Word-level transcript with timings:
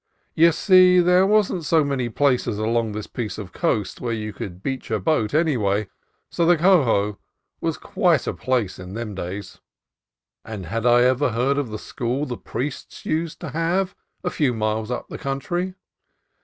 "You 0.33 0.51
see, 0.51 0.99
there 0.99 1.27
was 1.27 1.53
n't 1.53 1.63
so 1.63 1.83
many 1.83 2.09
places 2.09 2.57
along 2.57 2.93
this 2.93 3.05
piece 3.05 3.37
of 3.37 3.53
coast 3.53 4.01
where 4.01 4.11
you 4.11 4.29
A 4.29 4.31
MARBLEHEAD 4.33 4.61
SKIPPER 4.83 4.97
117 4.97 4.97
could 4.97 5.03
beach 5.03 5.35
a 5.37 5.37
boat, 5.37 5.39
anyway, 5.39 5.89
so 6.31 6.43
the 6.43 6.57
Cojo 6.57 7.19
was 7.59 7.77
quite 7.77 8.25
a 8.25 8.33
place 8.33 8.79
in 8.79 8.95
them 8.95 9.13
days." 9.13 9.59
And 10.43 10.65
had 10.65 10.87
I 10.87 11.03
ever 11.03 11.29
heard 11.33 11.59
of 11.59 11.69
the 11.69 11.77
school 11.77 12.25
the 12.25 12.35
priests 12.35 13.05
used 13.05 13.39
to 13.41 13.49
have 13.49 13.93
a 14.23 14.31
few 14.31 14.55
miles 14.55 14.89
up 14.89 15.07
the 15.07 15.19
country? 15.19 15.75